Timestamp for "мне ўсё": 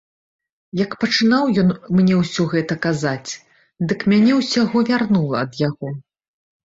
1.99-2.43